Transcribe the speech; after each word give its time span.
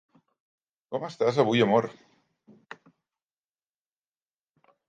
Com 0.95 1.05
estàs 1.09 1.37
avui 1.43 1.61
amor? 1.67 1.87